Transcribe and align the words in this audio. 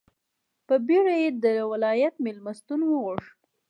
په 0.67 0.75
بېړه 0.87 1.13
یې 1.21 1.29
د 1.43 1.45
ولایت 1.71 2.15
مېلمستون 2.25 2.79
وغوښت. 2.85 3.39